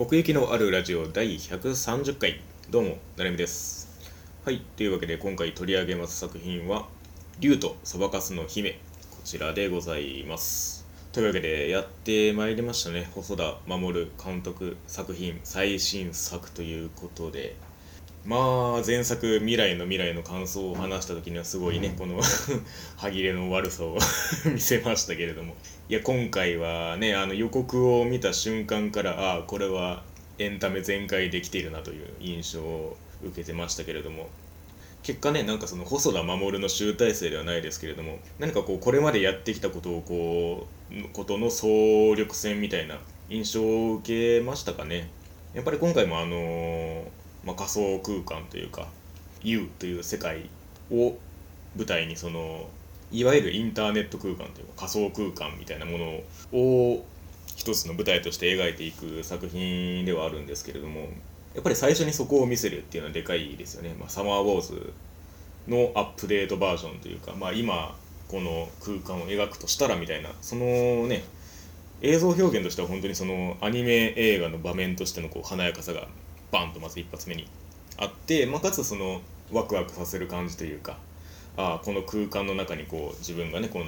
[0.00, 2.40] 奥行きのあるラジオ第130回。
[2.70, 3.86] どうもなるみです。
[4.46, 6.88] はいというわけで今回取り上げます作品は
[7.38, 8.80] 「竜とそばかすの姫」
[9.12, 10.86] こちらでございます。
[11.12, 13.10] というわけでやってまいりましたね。
[13.14, 17.54] 細田守監督作品最新作ということで。
[18.24, 18.36] ま
[18.80, 22.20] あ前作「未来の未来」の感想を話した時にはすごいねこの
[22.96, 23.96] 歯切れの悪さを
[24.52, 25.56] 見せましたけれども。
[25.88, 30.04] いや今回はねあの予告を見た瞬間からああこれは
[30.38, 34.28] エンタメ全開できているなという印象を受けてましたけれども。
[35.02, 45.08] 結果ねなんかその細田守の集大成ではないですけれども何かこうこれまでやってきたことをこうことの総力戦みたいな印象を受けましたかね。
[45.54, 48.86] やっぱり今回もあのーまあ、仮想空間というか
[49.42, 50.50] U という世界
[50.90, 51.16] を
[51.76, 52.68] 舞台にその
[53.12, 56.20] いわゆるインターネット空間というか仮想空間みたいなもの
[56.52, 57.04] を
[57.56, 61.08] 一つの舞台として描いていく作品ではあるんですけれども
[61.54, 64.92] やっぱり最初にそこを見せるっていうのはでかいですよね、まあ、サマーウォーズ
[65.68, 67.96] のアップデートバージョンというか、まあ、今
[68.28, 70.62] この空間を描くとしたらみたいなその
[71.08, 71.24] ね
[72.02, 76.06] 映像表現としては本当にそのアニメ映画の場面としてのこう華やかさが
[76.50, 77.46] バンとまず一発目に
[77.96, 79.20] あって、まあ、かつその
[79.52, 80.98] ワクワクさせる感じというか
[81.56, 83.86] あこの空間の中にこう自分がねこの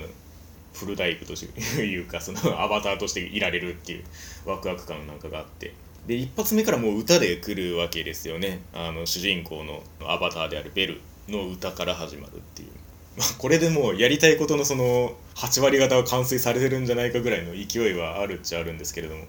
[0.75, 1.35] フルタイプと
[1.81, 4.05] いうか そのアバターとしていられるっていう
[4.47, 5.75] ワクワク感なんかがあって
[6.07, 8.61] で一発目からもう歌で来るわけですよね。
[8.75, 12.69] あの主人公のアバターであるベルの歌から始まるっていう、
[13.17, 19.27] まあ、これでもうやりたいことのその8割方は完遂されてるんじゃないかぐらいの勢いはあるっちゃあるんですけれども。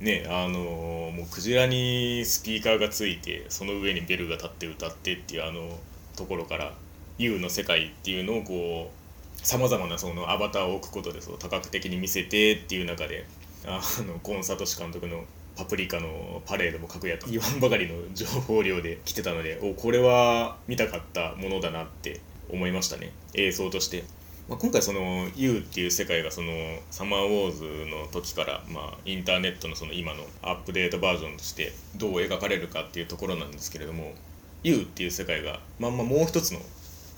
[0.00, 5.78] ねあのもうクジラにスピーカーがついてその上にベルが立って歌ってっていうあの
[6.16, 6.72] ところから
[7.18, 13.26] U の世界っていうのをこうさまざまなそのアバターを置くことでそう多角的に見せてっていう中で
[13.66, 15.24] あのコンサート監督の
[15.56, 24.04] 「パプリカ」のパレードも書くやと言わんばかりの情報量で来てたのでおこれは見たかったものだなって思いましたね映像として。
[24.50, 26.50] まあ、今回その U っていう世界がその
[26.90, 34.12] サマーウォーズの時から、まあ、インターネットのその今のアップデートバージョンとしてどう描かれるかっていうところなんですけれども
[34.64, 36.58] U っていう世界がまんまもう一つの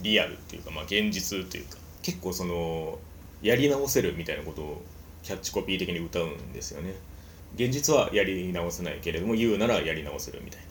[0.02, 2.98] リアルっていうか、まあ、現実というか結構その
[3.40, 4.82] やり直せるみたいなことを
[5.22, 6.94] キャッチコピー的に歌うんですよね。
[7.54, 10.66] 現実はやり直せないけれども U ならやり直せるみたいな。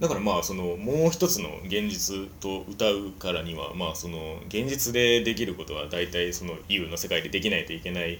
[0.00, 8.18] だからまあそのもう一つの現実と歌うからにはまあその現実でできることは大体その U の世界でできないといけない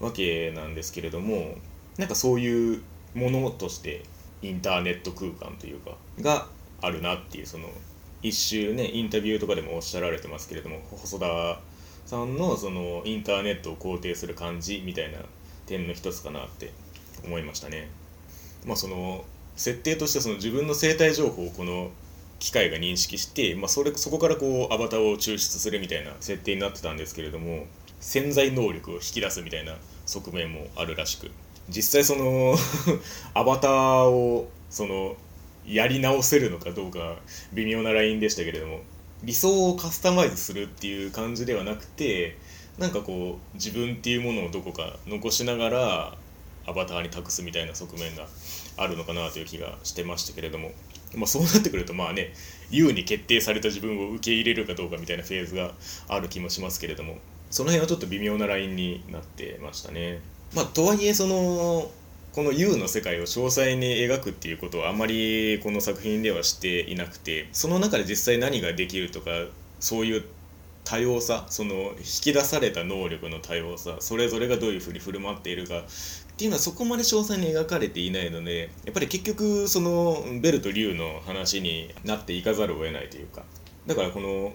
[0.00, 1.56] わけなんですけれども
[1.98, 2.82] なんかそういう
[3.14, 4.02] ものとして
[4.42, 6.46] インターネット空間というかが
[6.80, 7.68] あるなっていうその
[8.22, 11.60] 一周ねインタビューとかでもおっしゃられてますけれども細田
[12.06, 15.18] さんのそのインターネットを肯定する感じみたいな
[15.66, 16.72] 点の一つかなって
[17.24, 17.88] 思いましたね。
[18.66, 19.24] まあその
[19.56, 21.90] 設定としてその自分の生体情報をこの
[22.38, 27.66] 機械が認識して、まあ、それそこからこうアバターを抽出するみたいな設定になってたんですけれども
[28.00, 29.76] 潜在能力を引き出すみたいな
[30.06, 31.30] 側面もあるらしく
[31.68, 32.54] 実際その
[33.32, 35.16] アバターをその
[35.66, 37.16] やり直せるのかどうか
[37.54, 38.80] 微妙なラインでしたけれども
[39.22, 42.36] 理想をカスタマイズするっていう感じではなくて
[42.78, 46.18] なんかこう自分っていうものをどこか残しながら
[46.66, 48.26] アバターに託すみたいな側面が
[48.76, 50.72] あるのかなという気がしてましたけれども、
[51.14, 52.32] まあ、そうなってくるとまあね
[52.70, 55.72] 優に決定された自分を受け入れるかどうかみたいなフェーズが
[56.08, 57.18] ある気もしますけれども
[57.50, 60.20] その辺はちょっと微妙なラインになってましたね。
[60.54, 61.90] まあ、とはいえその
[62.34, 69.30] この U の世界を詳細に描くっていうことはあまりこの作品ではしていなくてその中で実際何ができるとか
[69.78, 70.24] そういう
[70.84, 75.84] 多様さその引き出された能力の多様さそれぞれがどういうふうに振る舞っているか
[76.34, 83.44] っていうのはそこまで詳細に描かれていないのでやっぱり結局そのベルと竜の話になっていかざるを得ないというか。
[83.86, 84.52] だからこの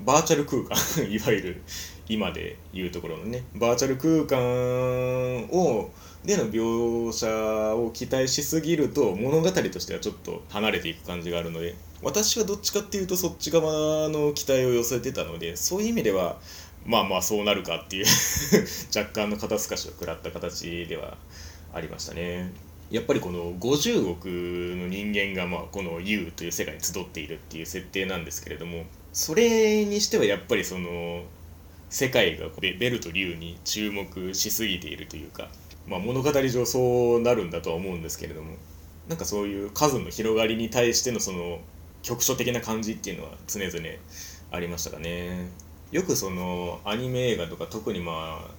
[0.00, 0.76] バーチャル空間
[1.10, 1.62] いわゆる
[2.08, 5.90] 今でいうところのねバーチャル空間を
[6.24, 16.38] での描写を期待しすぎると物語としてはちょっと離れていく感じがあるので私はどっちかっていうとそっち側の期待を寄せてたのでそういう意味では
[16.88, 18.06] まあまあそうなるかっていう
[18.96, 21.18] 若干の肩透かしを食らった形では
[21.74, 22.50] ありましたね。
[22.90, 31.24] やっぱりこの50億の人間がまあこの U という世界に集っているっていう設定なんですけれどもそれにしてはやっぱりその
[31.90, 35.50] 世界がベルと竜に注目しすぎているというか、
[35.86, 38.54] まあ、物語上そうなるんだとは思うんですけれども
[39.08, 41.60] なんかそういう数の広がりに対してのその
[42.02, 43.76] 局所的な感じっていうのは常々
[44.50, 45.50] ありましたかね。
[45.90, 48.50] よくそのアニメ映画とか特にまあ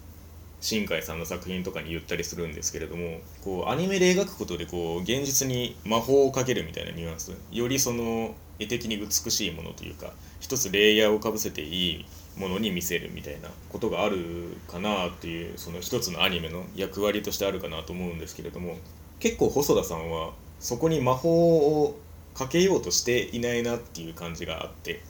[0.61, 7.33] 新海さんの作品とかに言ったりするんですけれどもこうアニメで描くことでこう現実に魔法をかけるみたいなニュアンス。
[7.51, 10.11] よりその絵的に美しいものというか
[10.41, 12.05] 一つレイヤーをかぶせていい
[12.37, 18.77] ものに見せるみたいなことがあるかなっていうその一つのアニメの役割としてあるかなと思うんですけれども
[19.19, 21.99] 結構細田さんはそこに魔法を
[22.33, 25.01] かけようとしていないなっていう感じがあって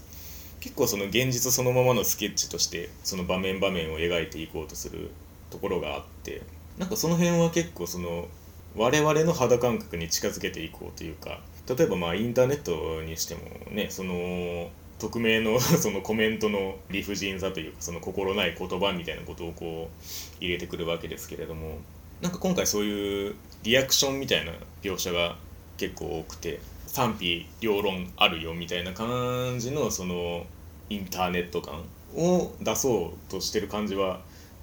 [0.60, 5.12] 結構その現実そのままのスケッチとしてその場面場面を描いていこうとする
[5.50, 6.42] ところがあって
[6.78, 8.28] なんかその辺は結構その
[8.76, 13.42] 我々の肌感覚に近づけていこうというか例えばまあインターネットにしても
[13.72, 14.70] ねその
[15.00, 20.04] 匿名の そのコメントの理不尽さというかその心ない言葉みたいなことをこう
[20.44, 21.78] 入れてくるわけですけれども
[22.22, 24.52] なんか今回そういうリアクションみたいな
[24.82, 25.38] 描写が
[25.78, 26.60] 結構多くて
[26.92, 30.46] 賛否両論あるよみたいな感じのその
[30.90, 31.84] インターネット感
[32.16, 34.22] を出そうとしてる感じは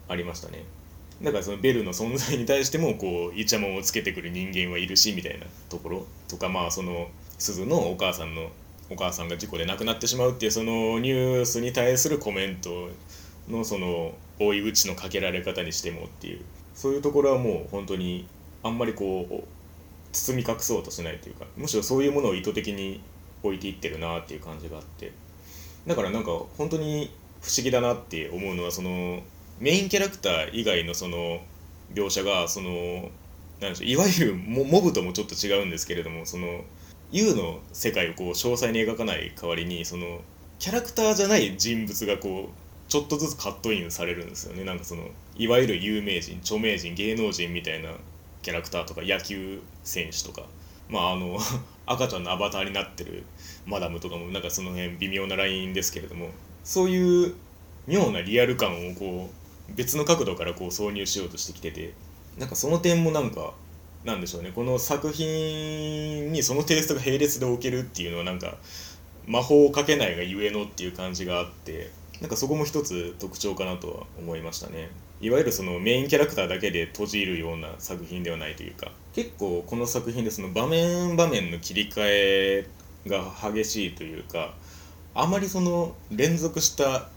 [0.09, 0.65] ありましたね。
[1.23, 7.09] だからそのベルの存在に対してもこうイチャモンをつけてくる人間はいるしみたいなところとかまあその
[7.39, 8.51] 鈴のお母さんの
[8.91, 12.91] お母さんが事故で亡くなってしまうっていうそのニュースに対するコメント
[13.49, 16.41] のその追い打ちのかけられ方にしてもっていう
[16.75, 18.27] そういうところはもう本当に
[18.63, 19.45] あんまりこう
[20.17, 23.01] 包み隠そうとしないというかむしろそういうものを意図的に
[23.43, 25.13] 置いていってるなっていう感じがあって。
[25.87, 29.23] だからなんか本当に不思議だなって思うのはその
[29.61, 31.41] メインキャラクター以外のその
[31.95, 33.11] 描写がその
[33.61, 36.65] なんでしょういわゆるモモブともちょっと違うんですけれどもその
[37.13, 40.21] U の世界をこう詳細に描かない代わりにその
[40.59, 44.65] キャラクターじゃない人物がこうちょっとずつカットインされるんですよね。
[44.65, 47.91] なんかそのいわゆる有名人著名人芸能人みたいな
[48.47, 50.47] キャラクターとか野球選手とか。
[50.89, 51.37] まああの
[51.85, 53.25] 赤ちゃんのアバターになってる
[53.67, 56.31] マダムとかもなんかその辺微妙なラインですけれども。
[56.63, 57.35] そういう
[57.89, 59.31] 妙なリアル感をこ
[59.69, 61.93] う別の角度からこう挿入しようとしてきてて。
[62.39, 63.55] なんかその点もなんか
[64.05, 64.53] なんでしょうね。
[64.55, 68.59] この作品にそのテイストが並列で置けるっていうのはなんか
[69.27, 71.91] 魔法をかけないがゆえのっていう感じがあって。
[72.21, 74.89] なんかそこも一つ特徴かなとは思いましたね。
[75.21, 82.67] いわゆるそのメインキャラクターだけで閉じるような作品ではないというか結構この作品でその場面場面の切り替え
[83.07, 84.55] が激しいというか
[85.15, 87.09] あまりその連続した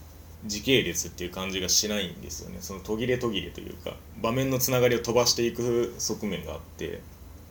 [0.45, 2.59] 時系列っていう感じがしないんですよね。
[2.61, 7.01] その途切れ途切れというか場面のつながりを飛ばしていく側面があって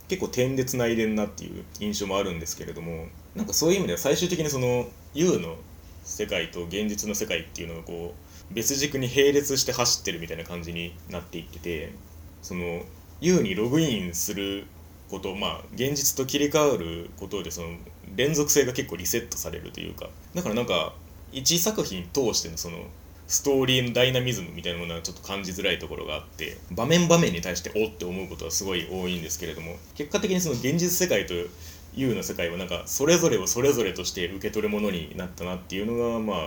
[0.08, 3.06] 結構点でつないでんなっていう印象もあるんですけれども
[3.36, 5.56] なんかそういう意味では最終的にその U の
[6.02, 11.92] 世界と現実の世界っていうのがこう別軸に並列して走ってるみたいな感じになっていってて
[12.42, 12.82] その
[13.20, 14.66] U にログインする
[15.10, 17.68] ことまあ現実と切り替わることでその
[18.16, 20.94] 連続性が結構リセットされるというかだからなんか
[21.32, 22.78] 1作品通してのその
[23.26, 31.34] ストーリーのダイナミズムみたいなものはちょっと感じづらいところがあって場面場面に対しておって思うことはすごい多いんですけれども結果的にその現実世界と
[31.94, 36.38] U の世界はなんかそれぞれをそれぞれとして受け取るものになったなっていうのがまあ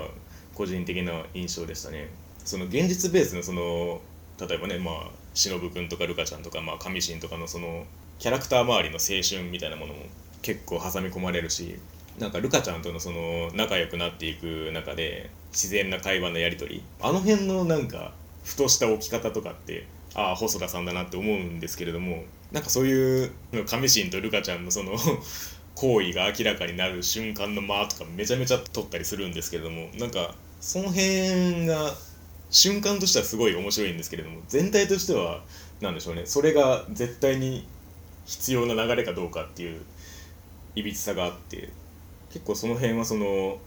[0.55, 2.09] 個人的な印象でしたね。
[2.43, 4.01] その現実ベースのその
[4.39, 7.85] 例えばねまあ忍君とかルカちゃんとかまあ神神とかのその
[8.19, 9.99] キャラクター周りの青春みたいなものも
[10.41, 11.77] 結構挟み込まれるし
[12.19, 18.13] なんかルカちゃんとのその仲良くなっていく中で自然な会話のやり取りあの辺のなんか
[18.43, 23.31] ふとした置き方とかってああ細田さんだなって思うんですけれどもなんかそういう
[23.65, 24.97] 神神とルカちゃんのその
[25.75, 31.91] 行為が明らかになる瞬間の間とかめちゃめちゃ撮ったりするんですけれどもなんかその辺が
[32.51, 35.41] 瞬間としてはすごい面白いんですけれども全体としては
[35.81, 37.67] 何でしょうねそれが絶対に
[38.25, 39.81] 必要な流れかどうかっていう
[40.75, 41.69] いびつさがあって
[42.31, 43.57] 結構その辺はその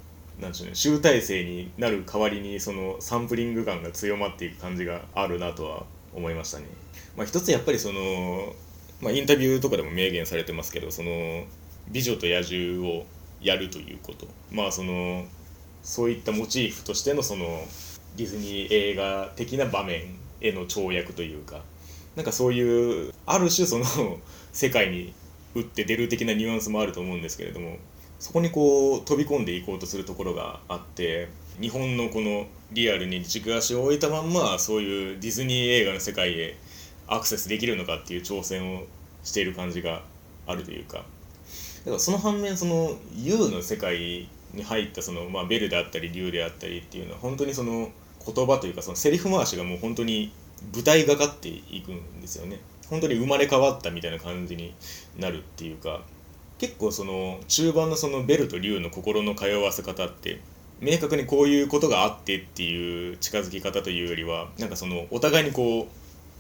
[0.40, 5.84] なんでしょうね集大成になる代わりにそのサンプリング感が強まっていく感じがあるなとは
[6.14, 6.66] 思いましたね。
[7.16, 8.52] まあ、一つやっぱりその、
[9.00, 11.44] まあ、インタビューとかでも明言されてますけどその
[11.88, 13.06] 美女と野獣を
[13.40, 15.24] やるということまあその
[15.84, 17.62] そういったモチーフとしてのその
[18.16, 21.60] ディズニー映画的な場面への跳躍というか
[22.16, 23.84] なんかそういうある種その
[24.52, 25.12] 世界に
[25.54, 27.76] 打って出る的なニュアンスもあると思うんですけれども
[28.18, 31.28] そこにこう飛び込んでいこうとするところがあって
[31.60, 36.56] 日本のこのリアルに軸足を置いたまんまそういうディズニー映画の世界へ
[37.06, 38.84] アクセスできるのかっていう挑戦を
[39.22, 40.02] している感じが
[40.46, 41.04] あるというかだ
[41.86, 47.90] からその反面その U の世界に入ったその、まあ、ベルであったり竜であったりっていうのは本当にその
[48.24, 50.32] 言葉というかそのセリフ回しがもう本当に
[50.72, 52.60] 舞台がかっていくんですよね。
[52.88, 54.74] 本当に生まれ変わったみたいな感じに
[55.18, 56.02] なるっていうか
[56.58, 60.40] 結構その中盤のそのベルと竜の心の通わせ方って
[60.80, 65.88] 明確にこういうことがあってっていう近づき方というよりはなんかそのお互いにこ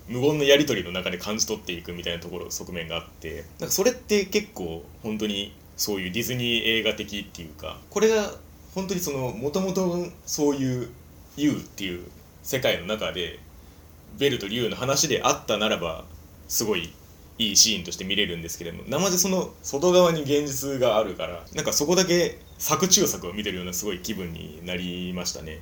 [0.08, 7.78] う無言のやり取りの中で感じ取っていくみたいなところ側面があってなんかそれって結構本当にそういうディズニー映画的っていうか。
[7.90, 8.32] これが
[8.74, 10.88] 本当にそのもともとそういう
[11.36, 12.04] 「ユウ」っていう
[12.42, 13.38] 世界の中で
[14.18, 16.04] ベルとリュウの話であったならば
[16.48, 16.92] すごい
[17.38, 25.60] いいシーンとして見れるんですけれども生でその外側に現実があるからなんかそこだけ作中作を見てるようなすごい気分になりましたね。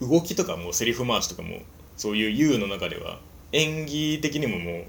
[0.00, 1.60] 動きとかもセリフ回しとかも
[1.96, 3.20] そういう U の中では
[3.52, 4.84] 演技的にももう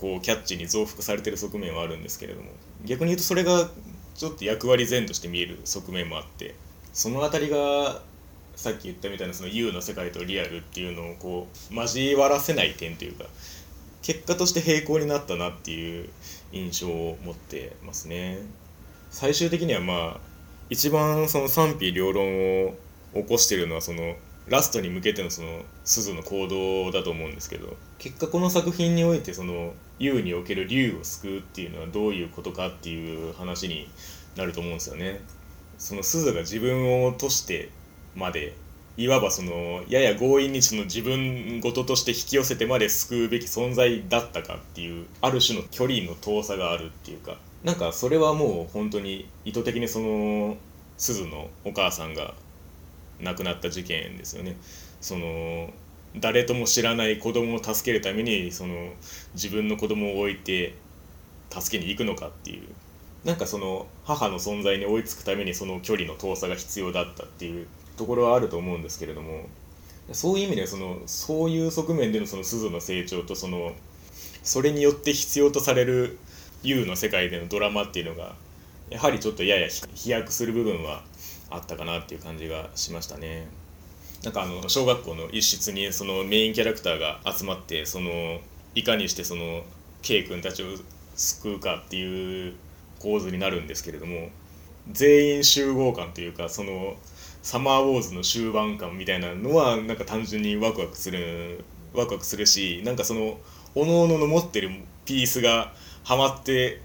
[0.00, 2.50] こうキャッチに増幅されてる側面はあるんですけれども
[2.84, 3.70] 逆に言うとそれが
[4.20, 6.54] ちょっと役割前として見える側面もあって
[6.92, 8.02] その辺りが
[8.54, 13.24] さっき言ったみたいなその U の世界とリアルっていうのをこう交わらせない点というか
[14.02, 16.10] 結果として平行になったなっていう
[16.52, 18.40] 印象を持ってますね。
[19.10, 20.20] 最終的にはまあ
[20.68, 22.74] 一番その賛否両論を
[23.14, 24.16] 起こしてるのはその
[24.48, 33.88] ラストに向けてのその鈴の行動だと思うんですけど結果この作品においてその竜における竜を救うっていうのはどういうことかっていう話に
[34.36, 35.20] なると思うんですよね。
[35.78, 37.70] その鈴が自分を落として
[38.16, 38.54] まで
[38.96, 50.56] いわばそのやや強引にその自分事として引き寄せてまで救うべき存在だったかっていうある種の距離の遠さがあるっていうかなんかそれはもう本当に意図的にその
[50.98, 52.34] 鈴のお母さんが
[53.20, 54.56] 亡くなった事件ですよね。
[55.00, 55.70] その
[56.16, 58.92] 誰とも知らない子供を助けるためにその
[59.34, 60.74] 自分の子供を置いて
[61.50, 62.68] 助けに行くのかっていう
[63.24, 69.46] なんかその母の存在に追いつくためにその距離の遠さが必要だったっていうところはあると思うんですけれども
[70.12, 73.72] そういう意味でそのそういう側面でのその鈴の成長とその
[74.42, 76.18] それによって必要とされる
[76.62, 78.34] U の世界でのドラマっていうのが
[78.88, 81.04] やはりちょっとやや飛躍する部分は
[81.50, 83.46] あったかなっていう感じがしましたね。
[84.24, 88.40] なんかあの小学校の一室にそのメインキャラクターが集まってその
[88.74, 89.62] いかにしてその
[90.02, 90.66] K 君たちを
[91.14, 92.54] 救うかっていう
[92.98, 94.28] 構図になるんですけれども
[94.92, 96.96] 全員集合感というかその
[97.42, 103.38] サマーウォーズの終盤感みたいなのはなんか単純にワクワクするワクワクするしなんかその
[103.74, 104.70] おのおのの持ってる
[105.04, 105.72] ピースが
[106.04, 106.80] はまって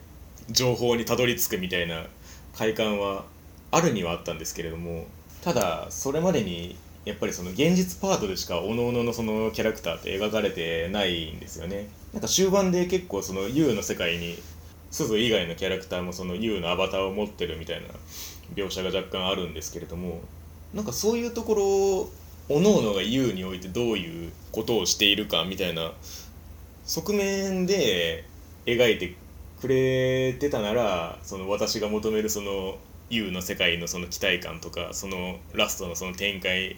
[0.50, 2.06] 情報にたどり着くみたいな
[2.56, 3.26] 快感は
[3.72, 5.06] あるにはあったんですけれども
[5.42, 11.88] ただそれまでにやっぱりその現実パートでしかおのおののそのキャラクターって描かれてないんですよね。
[12.14, 14.38] なんか終盤で結構その U の世界に
[14.90, 17.88] 鈴以外のキャラクターもその U のアバターを持ってるみたいな
[18.56, 20.22] 描写が若干あるんですけれども
[20.74, 22.10] なんかそういうとこ
[22.50, 25.92] ろおのおのが U においてどういうことをしているかみたいな
[26.86, 28.26] 側面で
[28.66, 29.16] 描いて
[29.60, 32.78] くれてたならその私が求めるその
[33.10, 36.78] U の世界のその期待感とかそのラストのその展開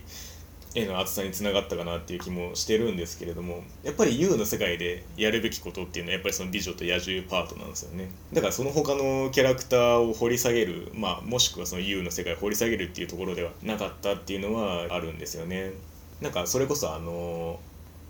[0.75, 8.09] への熱さにつながったかなっていう気もしてるんですけれどもやっぱり U の世界でやるべきことっていうのはやっぱりその美女と野獣パートなんですよね。
[8.33, 15.71] だからその他のキャラクターを掘り下げるまあもしくはその U の世界を掘り下げるっていうところではなかったっていうのはあるんですよね。
[16.21, 17.59] なんかそれこそあの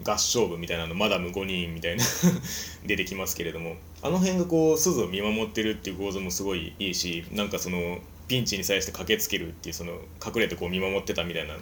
[0.03, 2.03] 合唱部みたいなのマダム5人みたいな
[2.85, 3.75] 出てきますけれども
[4.07, 7.97] あの辺がこう鈴を見守ってるっていう構造もすごいいいしなんかその
[8.29, 9.91] ピンチに際して駆けつけるっていうその
[10.25, 11.59] 隠れてこう見守ってたみたいなの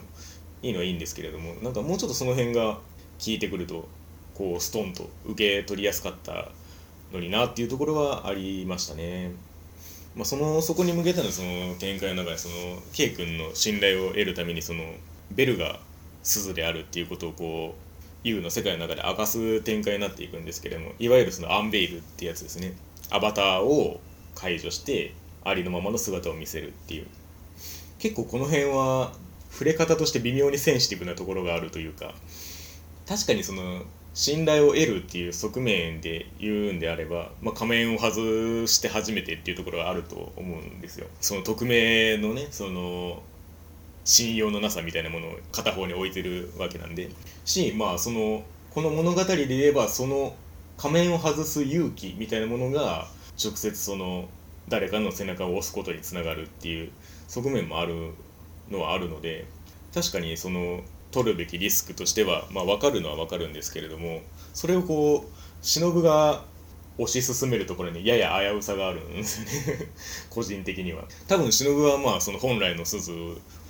[0.61, 2.79] いいのはいいんですけれどもなんかもうちょっとその辺が効
[3.27, 3.87] いてくると
[4.35, 6.49] こうストンと受け取りやすかった
[7.11, 9.31] のになっていうところはありましたね。
[10.15, 12.55] まあ、そのそこに向けてのその展開の中でその
[12.93, 14.83] K 君の信頼を得るためにその
[15.31, 15.79] ベルが
[16.23, 17.84] 鈴であるっていうことをこう
[18.25, 22.73] U の世界の中で明かす展開になっていくんですけれどもいわゆるそのアンベイルってやつですね。
[23.11, 24.01] アバターを
[24.33, 25.13] 解除して
[25.43, 27.07] ありのままの姿を見せるっていう。
[27.99, 29.13] 結構この辺は
[29.51, 32.13] 触れ方として微妙にセンシティブなところがあるというか
[33.07, 41.07] 確かにその信頼を得るっていう側面で言うんであれば、まあ、仮面を外して初めてっていうところがあると思うんですよ。
[41.19, 43.21] その匿名のねその
[44.05, 47.09] 信用のなさみたいなものを片方に置いてるわけなんで。
[47.43, 50.35] しまあそのこの物語で言えばその
[50.77, 53.07] 仮面を外す勇気みたいなものが
[53.43, 54.27] 直接その
[54.67, 56.91] 誰かの背中を押すことにつながるっていう
[57.27, 58.11] 側面もある
[58.69, 59.45] のはあるので
[59.93, 60.81] 確かにその
[61.11, 64.21] 取るべきリスクとしては、まあ、分かるのは分かるんですけれども
[64.53, 65.27] それをこう
[65.61, 66.43] 忍が
[66.97, 69.87] 推し進めるところにやや危うさがあるんですよね。
[70.29, 71.05] 個人的には。
[71.27, 73.11] 多分忍はまあその本来の鈴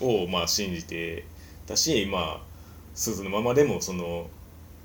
[0.01, 1.25] をまあ信じて
[1.67, 2.55] たしまあ
[2.94, 4.29] 鈴のままでもその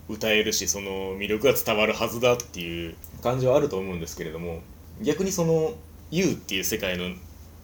[0.08, 4.60] 歌えるしその魅力が伝わるはずだっていう感じはあると思うんですけれども
[5.00, 5.74] 逆にその
[6.10, 7.14] U っていう世界の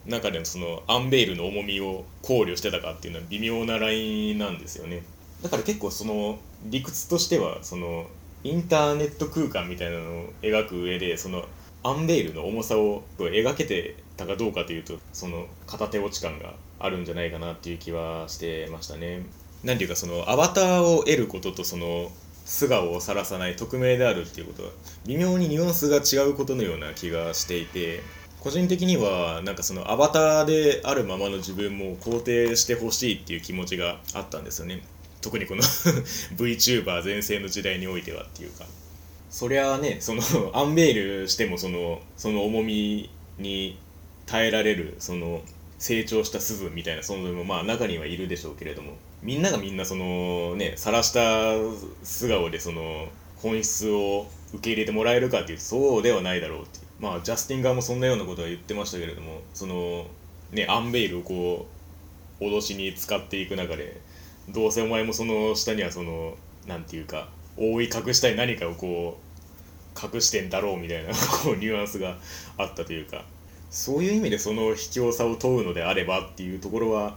[0.06, 5.02] 中でのそのアンベイルの重みを考慮してたかっていうのは微妙なラインなんですよね。
[5.42, 8.06] だから結構その理屈としてはその
[8.46, 11.44] インターネット空間みたいなのを描く上でその
[11.82, 19.26] アンベイルの重さを描けてたかどうかというとその片手落ち感があるんじゃないかなっていう気はしてましたね。
[19.64, 22.12] なんていうかそのアバターを得ることとその
[22.44, 24.70] 素顔を晒さない匿名であるっていうことは
[25.06, 28.00] 微妙にニュアンスが違うことのような気がしていて
[28.38, 34.82] 個人的にはなんかそのアバターであるままの自分も肯定してほしいっていう気持ちがあったんですよね
[35.20, 35.62] 特にこの
[36.36, 38.64] VTuber 全盛の時代においてはっていうか。
[39.30, 39.98] そりゃあね。
[40.00, 40.22] その
[40.54, 43.78] アンベイルしてもそのその重みに
[44.26, 45.42] 耐えられるその
[45.78, 48.96] 成長した鈴みたいな存在もまあ中にはいるでしょうけれども。
[49.22, 51.54] みんながみんなそのね晒した
[52.04, 60.06] 素顔でその本質を受け入れてもらえるかっていうとそうではないだろうってまあジャスティン側もそんなようなことは言ってましたけれどもその
[60.52, 61.66] ねアンベイルをこ
[62.40, 64.00] う脅しに使っていく中で
[64.48, 66.34] どうせお前もその下にはその
[66.66, 69.26] なんていうか覆い隠したい何かをこう
[70.14, 71.10] 隠してんだろうみたいな
[71.42, 72.18] こうニュアンスが
[72.58, 73.24] あったというか
[73.70, 77.16] そういう意味でその卑怯さを問うのであればっていうところは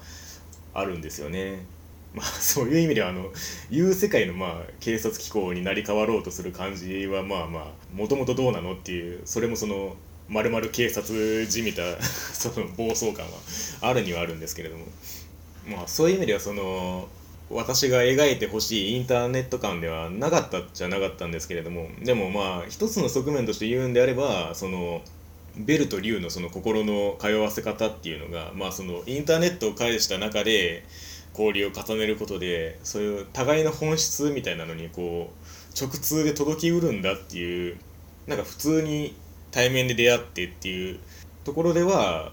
[0.73, 1.65] あるんですよね。
[2.13, 3.31] まあそういう意味ではあの
[3.69, 9.95] いう世界のまあ警察機構になり変わろうとする感じはまあまあもともとどうなのっていうそれもその
[10.27, 13.31] まるまる警察じみた その暴走感は
[13.81, 14.85] あるにはあるんですけれども
[15.67, 17.07] まあそういう意味ではその
[17.49, 25.01] 私が描いてほしいインターネット感ではなかったじゃなかったんですけれどもでもまあ一つの側面として言うんであればその
[25.57, 30.85] ベルと竜のその心の通わせ方っていうのが、まあ、そのインターネットを介した中で
[31.33, 37.77] 交流を重ねることでそういう互いの本質みたいなのにこう直通で届きうるんだっていう
[38.27, 39.15] なんか普通に
[39.51, 40.99] 対面で出会ってっていう
[41.43, 42.31] ところでは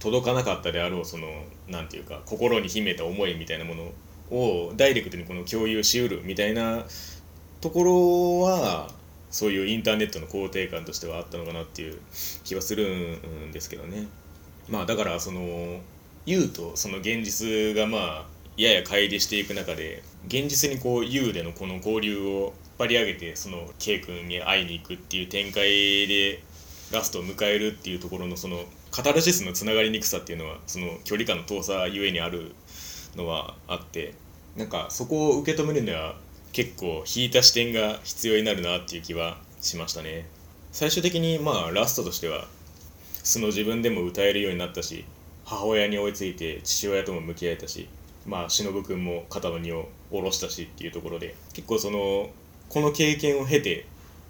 [0.00, 1.28] 届かなかったであろうその
[1.68, 3.92] 何て言うか心に秘めた思いみたいなもの
[4.30, 6.84] をダイレクトにこの共有しうるみたいな
[7.60, 8.88] ところは
[9.30, 11.98] そういうインターネットの肯定感としてはあったのかなっていう
[12.44, 13.18] 気はする
[13.48, 14.06] んですけどね。
[14.68, 15.80] まあだからその
[16.26, 26.42] 言うとその現実がまあやや乖離していく中で現実にこう U でのこの交流を引っ張り上げてその K 君に会いに行くっていう展開で
[26.92, 32.52] ラストを迎えるっていうところのそのカタルシスのつながりにくさっていうのはその距離感の遠さゆえにある
[33.18, 34.14] のはあって
[34.56, 36.16] なんかそこを受け止めるには
[36.52, 40.26] 結構引いた視点が必要になるなっていう気はしましたね。
[40.72, 42.46] 最終的にまあラストとしては
[43.22, 45.04] 素の自分でも歌えるようになったし
[45.44, 47.88] 母親に追いついて父親とも向き合えたし
[48.26, 52.30] まあ忍君も肩の荷を下ろしたしっていうところで結構その
[52.68, 53.86] この経験を経て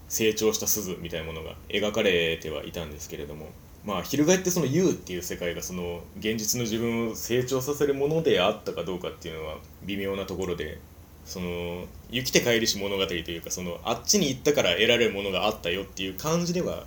[0.08, 3.48] 成長した鈴みたいなものが描かれてはいたんですけれども
[3.88, 10.78] まあ翻ってその U っていう世界がその現実の自分を成長させるものであったかどうかっていうのは微妙なところで
[11.24, 16.84] その生きて帰りし物語というかそのあっちに行ったから得られるものがあったよっていう感じでは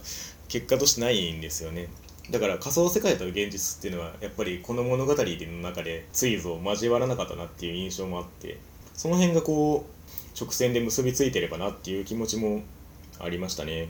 [0.47, 1.87] 結果としてないんですよね。
[2.29, 5.25] だから仮想世界と現実っていうのはやっぱりこの物語の
[5.63, 8.59] 中でついぞ交わらなかったなっていう印象もあって
[8.93, 12.61] その辺がこう直線で結びついてればなっていう気持ちも
[13.19, 13.89] ありましたね。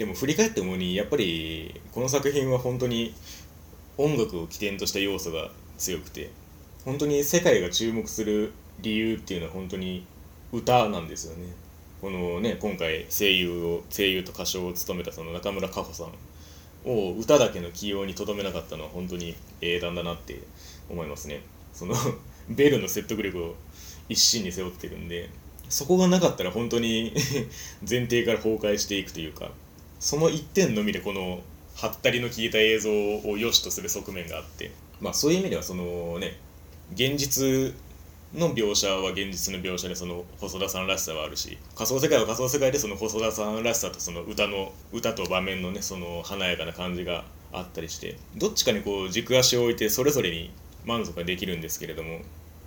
[0.00, 3.14] でも振り返って思うにやっぱりこの作品は本当に
[3.98, 6.30] 音楽を起点とした要素が強くて
[6.86, 10.06] 本当に世界が注目する理由っていうのは本当に
[10.52, 11.52] 歌なんですよね。
[12.00, 20.40] このね今回声優を声優と歌唱を務めたその中村佳穂さんを歌だけの起用にとどめなかったのは本当に英断だなって
[20.88, 21.42] 思いますね。
[21.74, 21.94] その
[22.48, 23.54] ベルの説得力を
[24.08, 25.28] 一身に背負ってるんで
[25.68, 27.12] そこがなかったら本当に
[27.86, 29.50] 前提から崩壊していくというか
[30.00, 31.40] その一点のみでこの
[31.76, 34.72] はったりの効いた映像を良しとする側面があって。
[35.00, 36.38] まあそういう意味ではそのね
[36.92, 37.74] 現実
[38.34, 50.52] の描写は現実の描写でその細田さんらしさはあるし仮想世界は仮想世界でその細田さんらしさとその歌の歌と場面のねその華やかな感じがあったりしてどっちかにこう軸足を置いてそれぞれに
[50.84, 52.20] 満足ができるんですけれども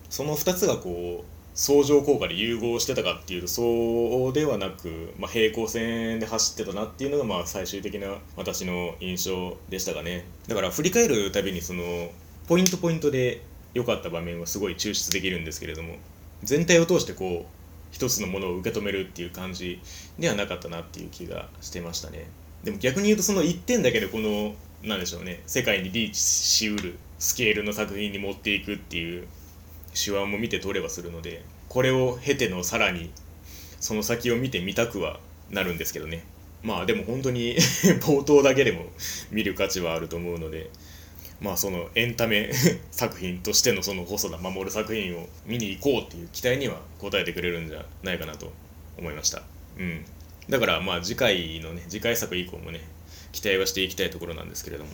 [0.10, 10.26] その2つがこう相乗効果で融合してたかっていうとそうではなく、まあ、平行線で走ってたなっていうのがまあ最終的な私の印象でしたがね。
[10.48, 11.84] だから振り返るたびにその
[12.48, 15.96] ポイントポイントで良かった場面はすごい抽出できるんですけれども
[16.44, 19.80] 全体を通してこう一つのものを受け止めるっていう感じ
[20.18, 22.26] ではなかったなっていう気がしてましたね。
[22.64, 29.28] でも逆に言うとその1点だけでこの何でしょうね世界にリーチしうるスケールの作品に持っていくっていう
[29.94, 33.12] 手腕も見て取ればするのでこれを経てのさらに
[33.80, 36.24] その先を見てみたくはなるんですけどね。
[36.64, 37.56] まあでも本当に
[38.02, 38.86] 冒頭だけでも
[39.32, 40.70] 見る価値はあると思うので
[41.42, 42.52] まあそのエンタメ
[42.92, 48.52] 作品としてのその細田守作品を見に行こうっていう期待には応えてくれるんじゃないかなと
[48.98, 49.44] 思いました。
[49.78, 50.06] うん。
[50.50, 52.82] だからまあ次回のね次回作以降もね
[53.34, 54.92] 期待はしていきたいところなんですけれども。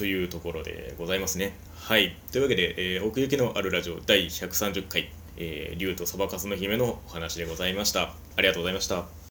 [0.00, 1.52] というところでございますね。
[1.74, 2.16] はい。
[2.32, 8.14] というわけで、えー、奥行きのあるラジオ第130回、えー、竜とそばかすの姫のお話でございました。
[8.36, 9.19] ありがとうございました。